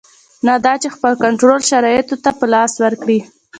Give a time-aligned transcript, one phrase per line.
[0.47, 3.19] نه دا چې خپل کنټرول شرایطو ته په لاس ورکړي.